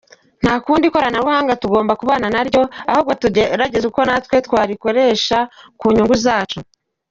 Nta 0.41 0.53
kundi 0.65 0.83
ikoranabuhanga 0.87 1.59
tugomba 1.63 1.97
kubana 2.01 2.27
naryo, 2.35 2.61
ahubwo 2.89 3.11
tugerageza 3.21 3.85
uko 3.91 4.01
natwe 4.07 4.35
twarikoresha 4.45 5.37
ku 5.79 5.85
nyungu 5.95 6.15
zacu. 6.25 6.59